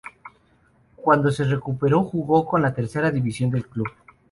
[0.95, 3.85] Cuando se recuperó, jugó con la Tercera División del club.